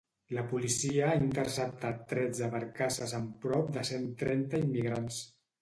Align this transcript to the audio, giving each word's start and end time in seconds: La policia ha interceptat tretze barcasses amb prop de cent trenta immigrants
La 0.35 0.43
policia 0.53 1.03
ha 1.09 1.19
interceptat 1.25 2.01
tretze 2.13 2.49
barcasses 2.55 3.15
amb 3.21 3.39
prop 3.47 3.73
de 3.79 3.87
cent 3.91 4.11
trenta 4.23 4.65
immigrants 4.69 5.25